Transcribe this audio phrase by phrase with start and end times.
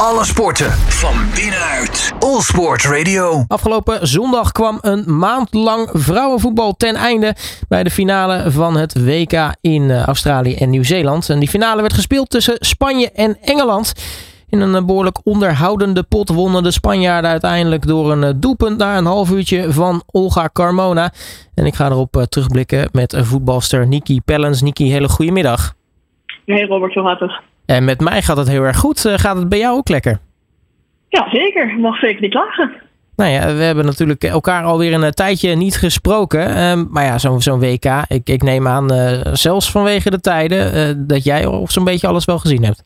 [0.00, 2.14] Alle sporten van binnenuit.
[2.18, 3.44] All Sport Radio.
[3.48, 7.34] Afgelopen zondag kwam een maand lang vrouwenvoetbal ten einde
[7.68, 11.28] bij de finale van het WK in eh, Australië en Nieuw-Zeeland.
[11.28, 13.92] En die finale werd gespeeld tussen Spanje en Engeland.
[14.48, 19.06] In een behoorlijk onderhoudende pot wonnen de Spanjaarden uiteindelijk door een eh, doelpunt na een
[19.06, 21.12] half uurtje van Olga Carmona.
[21.54, 24.62] En ik ga erop eh, terugblikken met voetbalster Niki Pellens.
[24.62, 25.74] Niki, hele goede middag.
[26.44, 27.54] Hey Robert, hoe gaat het?
[27.66, 29.04] En met mij gaat het heel erg goed.
[29.04, 30.18] Eh, gaat het bij jou ook lekker?
[31.08, 31.70] Ja, zeker.
[31.70, 32.72] Ik mag zeker niet klagen.
[33.16, 36.54] Nou ja, we hebben natuurlijk elkaar alweer een tijdje niet gesproken.
[36.54, 38.88] Ehm, maar ja, zo'n zo'n WK, ik, ik neem aan,
[39.32, 42.84] zelfs vanwege de tijden, dat jij of zo'n beetje alles wel gezien hebt.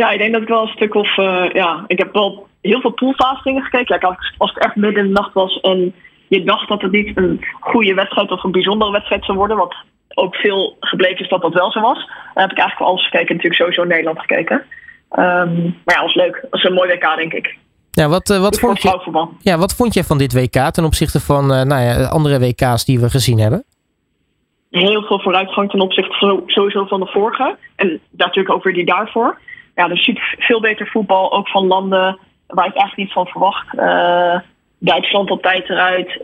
[0.00, 1.16] Ja, ik denk dat ik wel een stuk of.
[1.16, 3.98] Uh, ja, ik heb wel heel veel poolfase dingen gekeken.
[4.00, 5.94] Ja, als het echt midden in de nacht was en
[6.28, 9.74] je dacht dat het niet een goede wedstrijd of een bijzondere wedstrijd zou worden, wat
[10.14, 11.98] ook veel gebleken is dat dat wel zo was,
[12.34, 13.34] dan heb ik eigenlijk wel alles gekeken.
[13.34, 14.56] Natuurlijk sowieso in Nederland gekeken.
[14.56, 16.38] Um, maar ja, was leuk.
[16.40, 17.56] Dat was een mooi WK, denk ik.
[17.90, 21.20] Ja, wat, uh, wat, vond je, ja, wat vond je van dit WK ten opzichte
[21.20, 23.64] van uh, nou ja, andere WK's die we gezien hebben?
[24.70, 27.56] Heel veel vooruitgang ten opzichte sowieso van de vorige.
[27.76, 29.38] En natuurlijk ook weer die daarvoor
[29.76, 33.74] ja, er ziet veel beter voetbal, ook van landen waar ik eigenlijk niet van verwacht.
[33.74, 34.40] Uh,
[34.78, 36.18] Duitsland op tijd eruit,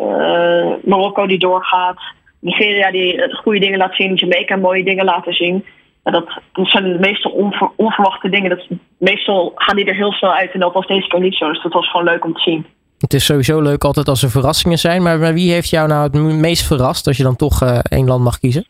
[0.85, 2.01] Marokko die doorgaat,
[2.43, 5.65] Nigeria die goede dingen laat zien, Jamaica mooie dingen laten zien.
[6.03, 8.51] dat, dat zijn meestal onver, onverwachte dingen.
[8.51, 8.67] Dat,
[8.99, 11.49] meestal gaan die er heel snel uit en dat was deze keer niet zo.
[11.49, 12.67] Dus dat was gewoon leuk om te zien.
[12.99, 15.03] Het is sowieso leuk altijd als er verrassingen zijn.
[15.03, 18.25] Maar, wie heeft jou nou het meest verrast als je dan toch uh, één land
[18.25, 18.65] mag kiezen?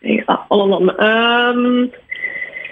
[0.00, 1.04] Ja, alle landen.
[1.04, 1.90] Um,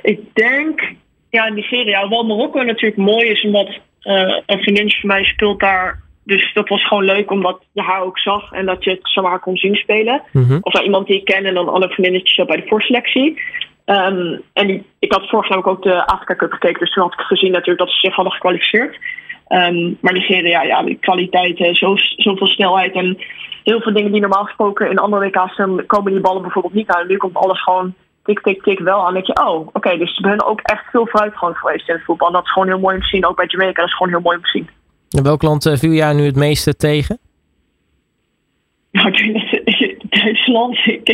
[0.03, 0.93] ik denk
[1.31, 2.09] ja, Nigeria.
[2.09, 6.03] Wel Marokko natuurlijk mooi is, omdat uh, een vriendinnetje van mij speelt daar.
[6.25, 9.39] Dus dat was gewoon leuk, omdat je haar ook zag en dat je het zomaar
[9.39, 10.23] kon zien spelen.
[10.33, 10.59] Mhm.
[10.61, 13.41] Of nou, iemand die ik ken en dan alle vriendinnetjes bij de voorselectie.
[13.87, 17.13] Um, en die, ik had vorig jaar ook de Afrika Cup gekeken, dus toen had
[17.13, 18.99] ik gezien natuurlijk dat ze zich hadden gekwalificeerd.
[19.49, 23.19] Um, maar Nigeria, ja, die kwaliteit, zo, zoveel snelheid en
[23.65, 27.07] heel veel dingen die normaal gesproken in andere WK's komen die ballen bijvoorbeeld niet aan.
[27.07, 30.29] Nu komt alles gewoon tik, tik, tik wel aan dat je, oh, oké, dus ze
[30.29, 32.27] hebben ook echt veel vooruitgang geweest in het voetbal.
[32.27, 34.13] En dat is gewoon heel mooi om te zien, ook bij Jamaica, dat is gewoon
[34.13, 34.69] heel mooi om te zien.
[35.23, 37.19] Welk land uh, viel jij nu het meeste tegen?
[38.91, 39.11] Nou,
[40.09, 40.79] Duitsland.
[40.87, 41.09] Ik,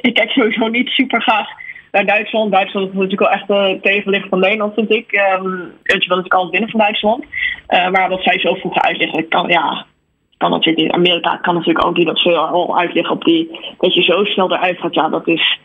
[0.00, 1.48] ik kijk sowieso niet super graag
[1.92, 2.52] naar Duitsland.
[2.52, 5.12] Duitsland is natuurlijk wel echt de tegenlicht van Nederland, vind ik.
[5.12, 7.24] Um, je wil natuurlijk altijd winnen van Duitsland.
[7.68, 9.86] Uh, maar dat zij zo vroeg uitliggen, kan, ja,
[10.36, 10.92] kan natuurlijk niet.
[10.92, 13.74] Amerika kan natuurlijk ook niet dat ze al uitliggen op die.
[13.78, 14.94] Dat je zo snel eruit gaat.
[14.94, 15.58] Ja, dat is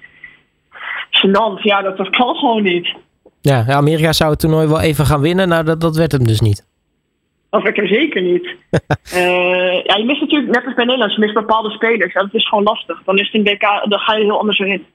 [1.12, 1.62] gênant.
[1.62, 2.96] Ja, dat, dat kan gewoon niet.
[3.42, 5.48] Ja, Amerika zou het toernooi wel even gaan winnen.
[5.48, 6.69] Nou, dat, dat werd hem dus niet.
[7.50, 8.44] Dat werd er zeker niet.
[9.14, 12.14] uh, ja, je mist natuurlijk, net als bij Nederland, je mist bepaalde spelers.
[12.14, 13.02] Ja, dat is gewoon lastig.
[13.06, 14.86] Dan is het een DK, dan ga je heel anders erin.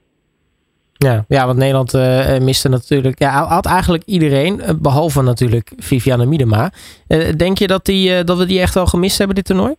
[0.92, 3.18] Ja, ja want Nederland uh, miste natuurlijk.
[3.18, 6.70] Ja, had eigenlijk iedereen, behalve natuurlijk Viviane Miedema.
[7.08, 9.74] Uh, denk je dat, die, dat we die echt wel gemist hebben, dit toernooi?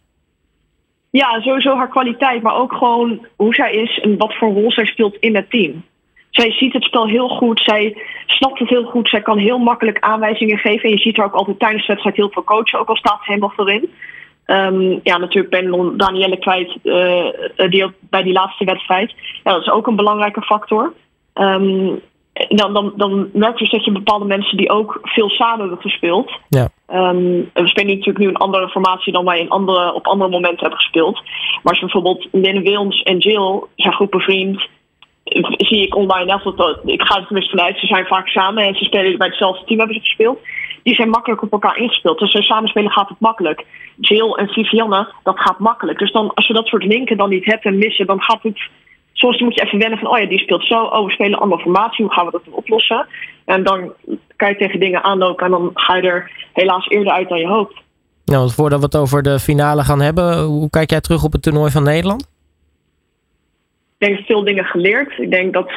[1.12, 4.86] Ja, sowieso haar kwaliteit, maar ook gewoon hoe zij is en wat voor rol zij
[4.86, 5.84] speelt in het team.
[6.36, 7.62] Zij ziet het spel heel goed.
[7.66, 9.10] Zij snapt het heel goed.
[9.10, 10.84] Zij kan heel makkelijk aanwijzingen geven.
[10.84, 13.20] En je ziet er ook altijd tijdens de wedstrijd heel veel coachen, ook al staat
[13.20, 13.90] ze helemaal voorin.
[14.46, 19.14] Um, ja, natuurlijk ben Danielle kwijt, uh, die bij die laatste wedstrijd.
[19.44, 20.94] Ja, dat is ook een belangrijke factor.
[21.34, 22.02] Um,
[22.48, 26.32] dan, dan, dan merk je dat je bepaalde mensen die ook veel samen hebben gespeeld.
[26.50, 26.70] Ja.
[26.94, 30.60] Um, we spelen natuurlijk nu een andere formatie dan wij in andere, op andere momenten
[30.60, 31.22] hebben gespeeld.
[31.64, 34.10] Maar als je bijvoorbeeld Lynn Wilms en Jill zijn goed
[35.58, 38.76] zie ik online net dat, ik ga er tenminste vanuit, ze zijn vaak samen en
[38.76, 40.40] ze spelen bij hetzelfde team hebben ze gespeeld.
[40.84, 42.20] Die zijn makkelijk op elkaar ingespeeld.
[42.20, 43.66] Dus als samen spelen gaat het makkelijk.
[44.00, 46.00] Jill en Vivianne, dat gaat makkelijk.
[46.00, 48.60] Dus dan, als je dat soort linken dan niet hebt en missen, dan gaat het.
[49.14, 50.84] Soms moet je even wennen van, oh ja, die speelt zo.
[50.84, 52.06] Oh, we spelen andere formatie.
[52.06, 53.08] Hoe gaan we dat dan oplossen?
[53.46, 53.94] En dan
[54.36, 57.48] kan je tegen dingen aanlopen en dan ga je er helaas eerder uit dan je
[57.48, 57.82] hoopt.
[58.26, 61.42] Nou, voordat we het over de finale gaan hebben, hoe kijk jij terug op het
[61.42, 62.35] toernooi van Nederland?
[63.98, 65.18] Ik denk veel dingen geleerd.
[65.18, 65.72] Ik denk dat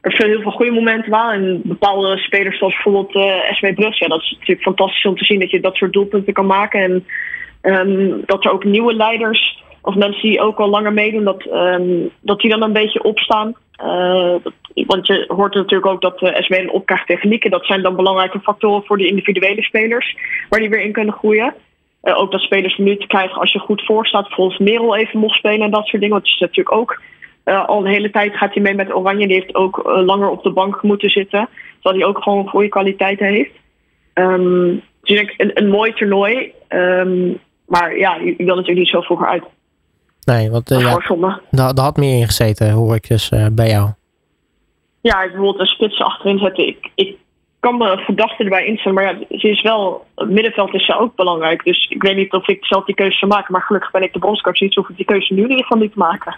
[0.00, 1.44] er veel, heel veel goede momenten waren.
[1.44, 4.04] En bepaalde spelers zoals bijvoorbeeld uh, eh, SW Brugge.
[4.04, 6.80] Ja, dat is natuurlijk fantastisch om te zien dat je dat soort doelpunten kan maken.
[6.80, 7.04] En
[7.88, 12.10] um, dat er ook nieuwe leiders of mensen die ook al langer meedoen, dat, um,
[12.20, 13.54] dat die dan een beetje opstaan.
[13.82, 14.52] Uh, dat,
[14.86, 17.50] want je hoort natuurlijk ook dat de SW een opkrijgt technieken.
[17.50, 20.16] Dat zijn dan belangrijke factoren voor de individuele spelers,
[20.48, 21.54] waar die weer in kunnen groeien.
[22.02, 24.26] Uh, ook dat spelers minuten krijgen als je goed voorstaat.
[24.26, 26.16] Bijvoorbeeld Merel even mocht spelen en dat soort dingen.
[26.16, 27.00] Want is natuurlijk ook
[27.48, 29.26] uh, al een hele tijd gaat hij mee met Oranje.
[29.26, 31.48] Die heeft ook uh, langer op de bank moeten zitten.
[31.80, 33.52] Terwijl hij ook gewoon goede kwaliteiten heeft.
[34.14, 36.52] Um, dus ik een, een mooi toernooi.
[36.68, 39.44] Um, maar ja, ik wil natuurlijk niet zo vroeger uit.
[40.24, 43.90] Nee, want uh, ja, daar, daar had meer in gezeten, hoor ik dus bij jou.
[45.00, 46.66] Ja, bijvoorbeeld een spits achterin zetten.
[46.66, 47.16] Ik, ik
[47.68, 48.94] kan me gedachten erbij instellen.
[48.94, 51.64] Maar ja, ze is wel, middenveld is ze ook belangrijk.
[51.64, 53.52] Dus ik weet niet of ik zelf die keuze zou maken.
[53.52, 55.92] Maar gelukkig ben ik de bondscoach dus hoef ik die keuze nu in ieder niet
[55.92, 56.36] te maken.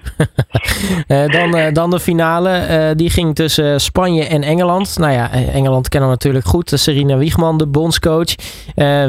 [1.37, 4.99] dan, dan de finale, die ging tussen Spanje en Engeland.
[4.99, 6.73] Nou ja, Engeland kennen we natuurlijk goed.
[6.75, 8.35] Serena Wiegman, de bondscoach,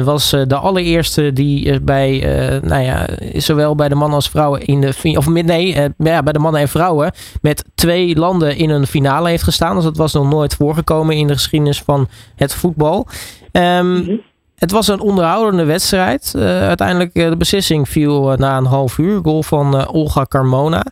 [0.04, 2.18] was de allereerste die bij,
[2.62, 6.38] nou ja, zowel bij de mannen als vrouwen in de, of nee, ja, bij de
[6.38, 9.74] mannen en vrouwen met twee landen in een finale heeft gestaan.
[9.74, 13.06] Dus dat was nog nooit voorgekomen in de geschiedenis van het voetbal.
[13.52, 14.16] Ehm, mhm.
[14.62, 16.32] Het was een onderhoudende wedstrijd.
[16.36, 19.20] Uh, uiteindelijk uh, de beslissing viel uh, na een half uur.
[19.22, 20.84] Goal van Olga Carmona.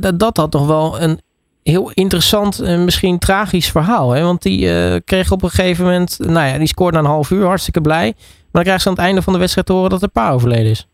[0.00, 1.20] dat, dat had toch wel een
[1.62, 4.10] heel interessant en misschien tragisch verhaal.
[4.10, 4.22] Hè?
[4.22, 6.18] Want die kreeg op een gegeven moment...
[6.18, 7.46] Nou ja, die scoorde na een half uur.
[7.46, 8.12] Hartstikke blij.
[8.16, 10.30] Maar dan krijgt ze aan het einde van de wedstrijd te horen dat er pa
[10.30, 10.88] overleden is.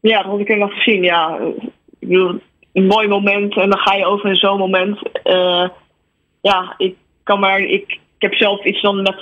[0.00, 1.02] Ja, dat had ik nog gezien.
[1.02, 1.38] Ja,
[1.98, 2.40] ik bedoel,
[2.72, 3.56] een mooi moment.
[3.56, 4.98] En dan ga je over in zo'n moment.
[6.40, 7.60] ja, ik kan maar...
[7.60, 9.20] Ik, ik heb zelf iets dan met,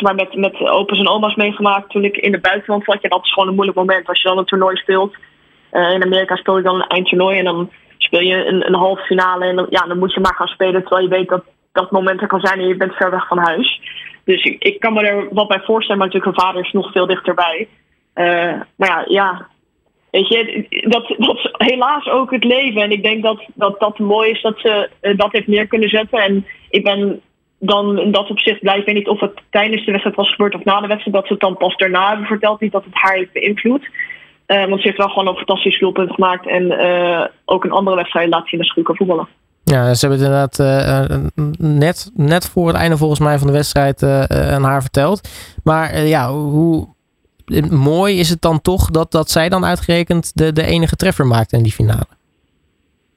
[0.00, 3.02] maar met, met opa's en oma's meegemaakt toen ik in het buitenland zat.
[3.02, 4.08] Ja, dat is gewoon een moeilijk moment.
[4.08, 5.14] Als je dan een toernooi speelt.
[5.72, 9.02] Uh, in Amerika speel je dan een eindtoernooi en dan speel je een, een halve
[9.02, 9.44] finale.
[9.44, 12.20] En dan, ja, dan moet je maar gaan spelen terwijl je weet dat dat moment
[12.20, 13.80] er kan zijn en je bent ver weg van huis.
[14.24, 17.06] Dus ik, kan me er wat bij voorstellen, maar natuurlijk een vader is nog veel
[17.06, 17.68] dichterbij.
[18.14, 19.46] Uh, maar ja, ja,
[20.10, 22.82] weet je, dat, dat is helaas ook het leven.
[22.82, 26.18] En ik denk dat dat, dat mooi is dat ze dat heeft neer kunnen zetten.
[26.18, 27.20] En ik ben
[27.64, 28.78] dan in dat opzicht blij.
[28.78, 31.16] Ik weet niet of het tijdens de wedstrijd was gebeurd of na de wedstrijd.
[31.16, 32.60] Dat ze het dan pas daarna hebben verteld.
[32.60, 33.88] Niet dat het haar heeft beïnvloed.
[34.46, 36.46] Uh, want ze heeft wel gewoon een fantastisch doelpunt gemaakt.
[36.46, 39.28] En uh, ook een andere wedstrijd laat zien dat ze goed kan voetballen.
[39.64, 43.52] Ja, ze hebben het inderdaad uh, net, net voor het einde volgens mij van de
[43.52, 45.28] wedstrijd aan haar verteld.
[45.64, 46.88] Maar ja, hoe
[47.70, 51.52] mooi is het dan toch dat, dat zij dan uitgerekend de, de enige treffer maakt
[51.52, 52.06] in die finale?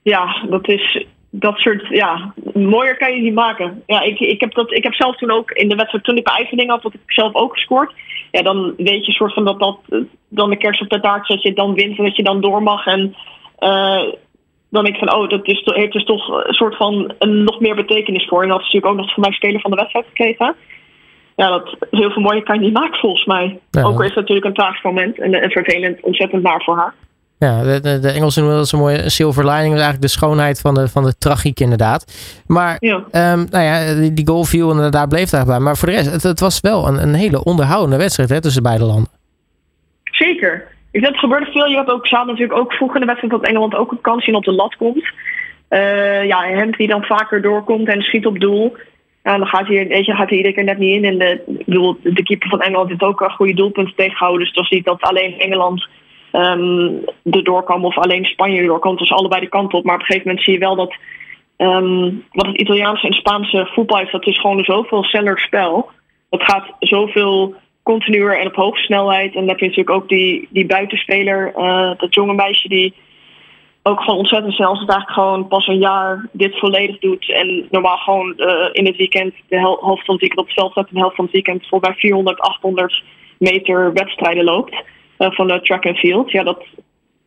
[0.01, 1.05] Ja, dat is
[1.39, 3.83] dat soort, ja, mooier kan je niet maken.
[3.85, 6.25] Ja, ik, ik, heb dat, ik heb zelf toen ook in de wedstrijd, toen ik
[6.25, 7.93] mijn eigen ding had, dat ik zelf ook gescoord.
[8.31, 9.79] Ja, dan weet je soort van dat dat
[10.29, 12.63] dan de kerst op de taart dat je dan wint en dat je dan door
[12.63, 12.85] mag.
[12.85, 13.15] En
[13.59, 14.03] uh,
[14.69, 17.59] dan denk ik van, oh, dat is, heeft dus toch een soort van een, nog
[17.59, 18.43] meer betekenis voor.
[18.43, 20.55] En dat is natuurlijk ook nog voor mij speler van de wedstrijd gekregen.
[21.35, 23.59] Ja, dat heel veel mooier kan je niet maken volgens mij.
[23.71, 26.93] Ook al is het natuurlijk een tragisch moment en, en vervelend, ontzettend naar voor haar.
[27.39, 29.69] Ja, de, de, de Engelsen noemen dat zo'n mooie silver lining.
[29.69, 32.05] Dat is eigenlijk de schoonheid van de, van de tragiek inderdaad.
[32.47, 32.95] Maar ja.
[32.95, 35.59] Um, nou ja, die, die goal viel en daar bleef het bij.
[35.59, 38.63] Maar voor de rest, het, het was wel een, een hele onderhoudende wedstrijd hè, tussen
[38.63, 39.11] beide landen.
[40.03, 40.67] Zeker.
[40.91, 41.65] Ik denk, het gebeurde veel.
[41.65, 44.25] Je had ook, zaten natuurlijk ook vroeg in de wedstrijd dat Engeland ook een kans
[44.25, 45.13] zien op de lat komt.
[45.69, 48.75] Uh, ja, hem die dan vaker doorkomt en schiet op doel.
[49.23, 51.05] Ja, dan gaat hij, weet je, gaat hij iedere keer net niet in.
[51.05, 54.39] En de, de keeper van Engeland heeft ook een goede doelpunt tegengehouden.
[54.39, 55.87] Dus het was niet dat alleen Engeland
[56.35, 58.97] um, erdoor kwam of alleen Spanje erdoor kwam.
[58.97, 59.83] Dus allebei de kant op.
[59.83, 60.95] Maar op een gegeven moment zie je wel dat
[61.57, 65.89] um, wat het Italiaanse en Spaanse voetbal is, dat is gewoon een zoveel sneller spel.
[66.29, 69.33] Het gaat zoveel continuer en op hoge snelheid.
[69.33, 72.93] En dan heb je natuurlijk ook die, die buitenspeler, uh, dat jonge meisje die
[73.83, 74.79] ook gewoon ontzettend snel is.
[74.79, 77.31] Het eigenlijk gewoon pas een jaar dit volledig doet.
[77.31, 80.71] En normaal gewoon uh, in het weekend de helft van het weekend op het veld
[80.71, 80.87] staat.
[80.87, 83.03] En de helft van het weekend voorbij 400, 800
[83.37, 84.75] meter wedstrijden loopt.
[85.17, 86.31] Eh, van de track and field.
[86.31, 86.65] Ja, dat,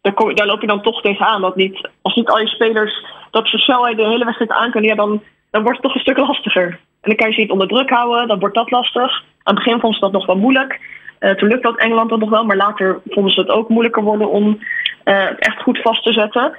[0.03, 1.41] daar, loop je dan toch tegenaan.
[1.41, 4.91] Dat niet, als niet al je spelers dat ze snelheid de hele wedstrijd aan kunnen,
[4.91, 6.67] ja, dan, dan wordt het toch een stuk lastiger.
[7.01, 9.23] En dan kan je ze niet onder druk houden, dan wordt dat lastig.
[9.43, 10.81] Aan het begin vonden ze dat nog wel moeilijk.
[11.21, 14.03] Uh, toen lukte dat Engeland dat nog wel, maar later vonden ze het ook moeilijker
[14.03, 14.59] worden om
[15.05, 16.57] het echt goed vast te zetten.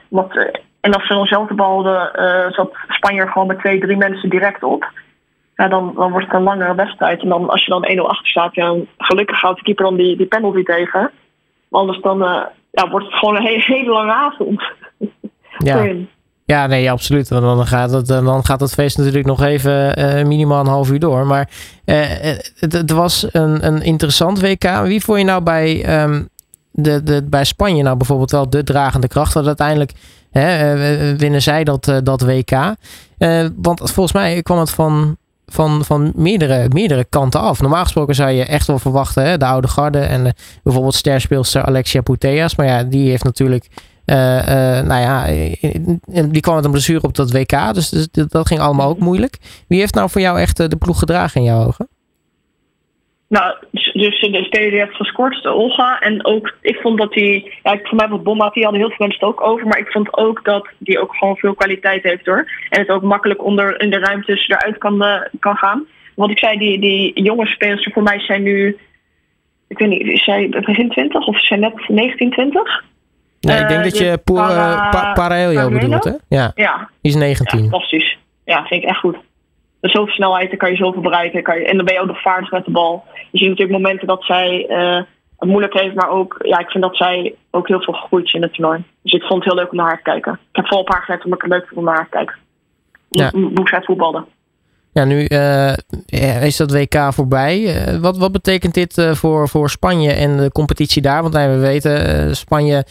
[0.82, 4.30] En als ze dan zelf de bal hadden, zat Spanje gewoon met twee, drie mensen
[4.30, 4.92] direct op.
[5.60, 7.22] Ja, dan, dan wordt het een langere wedstrijd.
[7.22, 10.18] En dan, als je dan 1-0 achter staat, ja, gelukkig houdt de keeper dan die,
[10.18, 11.12] die penalty tegen.
[11.72, 14.62] Anders dan uh, ja, wordt het gewoon een hele, hele lange avond.
[15.58, 15.94] Ja.
[16.46, 17.30] Ja, nee, absoluut.
[17.30, 20.92] Want dan gaat het, dan gaat het feest natuurlijk nog even uh, minimaal een half
[20.92, 21.26] uur door.
[21.26, 21.50] Maar
[21.86, 21.96] uh,
[22.60, 24.82] het, het, was een, een interessant WK.
[24.84, 26.30] Wie vond je nou bij, um,
[26.72, 29.34] de, de, bij Spanje nou bijvoorbeeld wel de dragende kracht?
[29.34, 29.92] Want uiteindelijk
[30.32, 30.76] hè,
[31.18, 32.52] winnen zij dat, dat WK.
[33.56, 35.18] want volgens mij kwam het van
[35.52, 37.62] van, van meerdere, meerdere kanten af.
[37.62, 40.32] Normaal gesproken zou je echt wel verwachten, hè, de oude garde en uh,
[40.64, 42.56] bijvoorbeeld sterspeelster Alexia Putellas.
[42.56, 43.68] Maar ja, die heeft natuurlijk,
[44.06, 44.46] uh, uh,
[44.82, 45.26] nou ja,
[46.24, 47.74] die kwam met een blessure op dat WK.
[47.74, 49.38] Dus, dus, dat ging allemaal ook moeilijk.
[49.68, 51.90] Wie heeft nou voor jou echt de ploeg gedragen in jouw ogen?
[53.30, 56.00] Nou, dus de speler die heeft gescoord, de Olga.
[56.00, 59.06] En ook, ik vond dat die, ja, voor mij was Bomma, die hadden heel veel
[59.08, 59.68] mensen het ook over.
[59.68, 62.50] Maar ik vond ook dat die ook gewoon veel kwaliteit heeft hoor.
[62.70, 65.86] En het ook makkelijk onder in de ruimtes eruit kan, uh, kan gaan.
[66.16, 68.78] Want ik zei, die, die jonge spelers voor mij zijn nu,
[69.68, 72.84] ik weet niet, is zij begin 20 of is zij net 19, 20?
[73.40, 76.14] Nee, ik denk uh, dat je Para, pa, Paraelio bedoelt, hè?
[76.28, 76.52] Ja.
[76.56, 76.90] ja.
[77.02, 77.58] Die is 19.
[77.58, 78.18] Ja, fantastisch.
[78.46, 79.18] Ja, vind ik echt goed.
[79.82, 81.44] Met zoveel snelheid, dan kan je zoveel bereiken.
[81.44, 83.04] Kan je, en dan ben je ook nog vaardig met de bal.
[83.32, 85.02] Je ziet natuurlijk momenten dat zij uh,
[85.38, 88.34] het moeilijk heeft, maar ook, ja, ik vind dat zij ook heel veel gegroeid is
[88.34, 88.84] in het toernooi.
[89.02, 90.34] Dus ik vond het heel leuk om naar haar te kijken.
[90.34, 92.16] Ik heb vooral op haar gelet omdat ik het leuk vond om naar haar te
[92.16, 92.36] kijken.
[93.10, 93.30] Ja.
[93.32, 94.26] Hoe zij voetbalde.
[94.94, 97.60] Ja, nu uh, is dat WK voorbij.
[97.60, 101.22] Uh, wat, wat betekent dit voor, voor Spanje en de competitie daar?
[101.22, 102.86] Want we weten, Spanje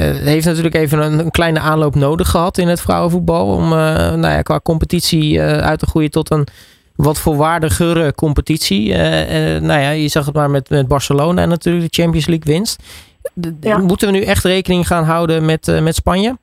[0.00, 3.46] heeft natuurlijk even een, een, kleine aanloop nodig gehad in het vrouwenvoetbal.
[3.46, 6.46] Om nou ja, qua competitie uit te groeien tot een
[6.96, 8.94] wat volwaardigere competitie.
[9.60, 12.82] nou ja, je zag het maar met, met Barcelona en natuurlijk de Champions League winst.
[13.60, 13.78] Ja.
[13.78, 16.36] Moeten we nu echt rekening gaan houden met, met Spanje?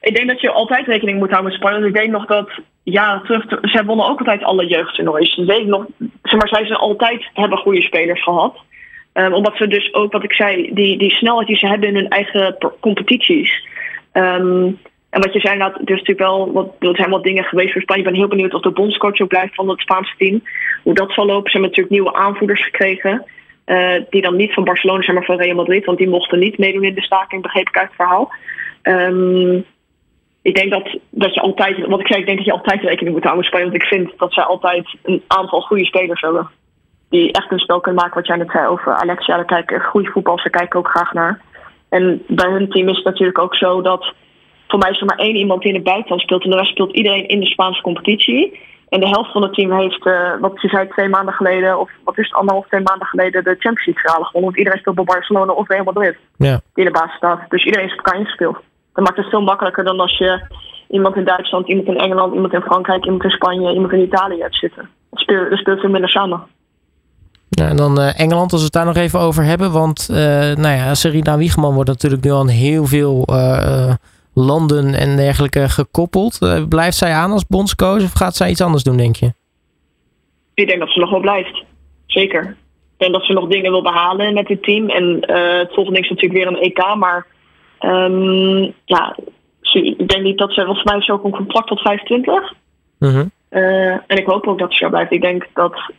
[0.00, 1.86] Ik denk dat je altijd rekening moet houden met Spanje.
[1.86, 2.50] Ik weet nog dat
[2.82, 5.36] jaren terug, zij wonnen ook altijd alle jeugdtoernooien.
[5.36, 5.86] Dus weet nog,
[6.22, 8.56] zeg maar, zij zijn altijd hebben goede spelers gehad.
[9.18, 11.94] Um, omdat ze dus ook, wat ik zei, die, die snelheid die ze hebben in
[11.94, 13.66] hun eigen competities.
[14.12, 14.78] Um,
[15.10, 17.82] en wat je zei, nou, er, natuurlijk wel wat, er zijn wat dingen geweest voor
[17.82, 18.02] Spanje.
[18.02, 20.42] Ik ben heel benieuwd of de bondscoach ook blijft van het Spaanse team.
[20.82, 21.50] Hoe dat zal lopen.
[21.50, 23.24] Ze hebben natuurlijk nieuwe aanvoerders gekregen.
[23.66, 25.84] Uh, die dan niet van Barcelona zijn, maar van Real Madrid.
[25.84, 28.32] Want die mochten niet meedoen in de staking, begreep ik uit het verhaal.
[28.82, 29.64] Um,
[30.42, 33.14] ik denk dat, dat je altijd, wat ik zei, ik denk dat je altijd rekening
[33.14, 33.70] moet houden met Spanje.
[33.70, 36.50] Want ik vind dat zij altijd een aantal goede spelers hebben.
[37.08, 39.36] Die echt een spel kunnen maken, wat jij net zei over Alexia.
[39.36, 41.40] Daar kijken goede voetbal, daar kijken ook graag naar.
[41.88, 44.12] En bij hun team is het natuurlijk ook zo dat
[44.68, 46.44] voor mij is er maar één iemand die in het buitenland speelt.
[46.44, 48.60] En de rest speelt iedereen in de Spaanse competitie.
[48.88, 51.90] En de helft van het team heeft, uh, wat je zei, twee maanden geleden, of
[52.04, 54.50] wat is het, anderhalf, twee maanden geleden, de Champions League finale gewonnen.
[54.50, 56.16] Want iedereen speelt bij Barcelona of Real Madrid.
[56.36, 56.60] Ja.
[56.74, 57.40] Die in de basis staat.
[57.48, 58.58] Dus iedereen is op elkaar ingespeeld.
[58.94, 60.46] Dat maakt het veel makkelijker dan als je
[60.88, 64.40] iemand in Duitsland, iemand in Engeland, iemand in Frankrijk, iemand in Spanje, iemand in Italië
[64.40, 64.88] hebt zitten.
[65.10, 66.42] Dat speelt, dat speelt veel minder samen.
[67.56, 69.72] Ja, en dan uh, Engeland, als we het daar nog even over hebben.
[69.72, 73.94] Want uh, nou ja, Serena Wiegman wordt natuurlijk nu aan heel veel uh,
[74.34, 76.38] landen en dergelijke gekoppeld.
[76.68, 79.32] blijft zij aan als bondscoach of gaat zij iets anders doen, denk je?
[80.54, 81.64] Ik denk dat ze nog wel blijft.
[82.06, 82.42] Zeker.
[82.42, 84.88] Ik denk dat ze nog dingen wil behalen met dit team.
[84.88, 85.04] En
[85.58, 87.26] het volgende is natuurlijk weer een EK, maar
[87.80, 89.16] Um, ja,
[89.72, 92.52] ik denk niet dat ze, volgens mij is ook een contract tot 25.
[92.98, 95.12] Mm uh, en ik hoop ook dat ze zo blijft.
[95.12, 95.92] Ik denk dat,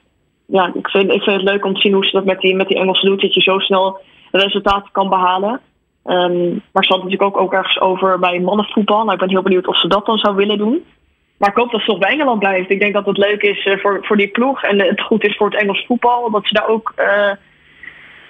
[0.47, 2.55] ja, ik vind, ik vind het leuk om te zien hoe ze dat met die,
[2.55, 3.21] met die Engelsen doet.
[3.21, 3.99] Dat je zo snel
[4.31, 5.61] resultaten kan behalen.
[6.05, 8.99] Um, maar ze had natuurlijk ook, ook ergens over bij mannenvoetbal.
[8.99, 10.85] Nou, ik ben heel benieuwd of ze dat dan zou willen doen.
[11.37, 12.69] Maar ik hoop dat ze toch bij Engeland blijft.
[12.69, 14.63] Ik denk dat het leuk is uh, voor, voor die ploeg.
[14.63, 16.31] En het goed is voor het Engels voetbal.
[16.31, 17.31] Dat ze daar ook uh,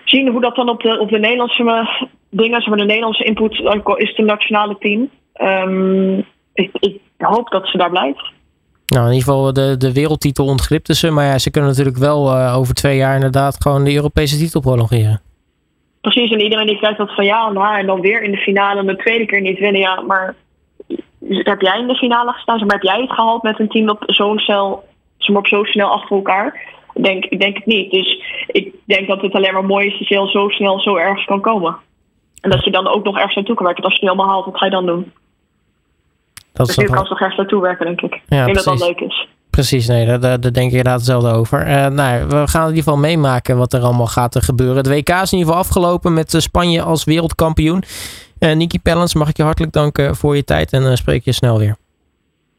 [0.03, 1.88] zien hoe dat dan op de, op de Nederlandse
[2.29, 2.62] dingen.
[2.62, 3.51] Zeg maar, de Nederlandse input
[3.95, 5.09] is het nationale team.
[5.41, 8.31] Um, ik, ik, hoop dat ze daar blijft.
[8.88, 11.12] Nou, in ieder geval de, de wereldtitel ontglipte ze.
[11.12, 14.62] Maar ja, ze kunnen natuurlijk wel uh, over twee jaar inderdaad gewoon de Europese titel
[14.62, 15.22] prolongeren.
[16.01, 18.86] Precies, en iedereen die krijgt dat van ja, maar en dan weer in de finale
[18.86, 19.82] de tweede keer niet winnen.
[19.82, 20.36] Ja, maar
[21.27, 22.60] heb jij in de finale gestaan?
[22.60, 26.75] Maar, heb jij het gehaald met een team op zo'n op zo snel achter elkaar?
[26.94, 27.91] Ik denk, ik denk het niet.
[27.91, 30.96] Dus ik denk dat het alleen maar mooi is dat je al zo snel zo
[30.96, 31.77] ergens kan komen.
[32.41, 33.84] En dat je dan ook nog ergens naartoe kan werken.
[33.84, 35.12] Als je het niet allemaal haalt, wat ga je dan doen?
[36.58, 38.22] Dat dus je kan nog ergens naartoe werken, denk ik.
[38.28, 39.28] Ja, ik denk dat dat leuk is.
[39.50, 41.68] Precies, nee, daar, daar, denk ik inderdaad hetzelfde over.
[41.68, 44.78] Uh, nou, we gaan in ieder geval meemaken wat er allemaal gaat gebeuren.
[44.78, 47.84] Het WK is in ieder geval afgelopen met eh, Spanje als wereldkampioen.
[48.40, 51.32] Uh, Niki Pellens, mag ik je hartelijk danken voor je tijd en uh, spreek je
[51.32, 51.76] snel weer.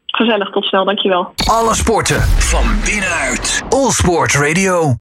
[0.05, 1.33] Gezellig, tot snel, dankjewel.
[1.45, 3.63] Alle sporten van binnenuit.
[3.69, 4.95] All Sport Radio.